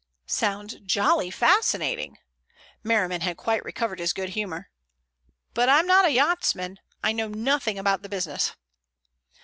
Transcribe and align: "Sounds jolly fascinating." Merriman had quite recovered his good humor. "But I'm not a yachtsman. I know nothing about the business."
"Sounds 0.25 0.77
jolly 0.83 1.29
fascinating." 1.29 2.17
Merriman 2.83 3.21
had 3.21 3.37
quite 3.37 3.63
recovered 3.63 3.99
his 3.99 4.13
good 4.13 4.29
humor. 4.29 4.71
"But 5.53 5.69
I'm 5.69 5.85
not 5.85 6.05
a 6.05 6.09
yachtsman. 6.09 6.79
I 7.03 7.11
know 7.11 7.27
nothing 7.27 7.77
about 7.77 8.01
the 8.01 8.09
business." 8.09 8.53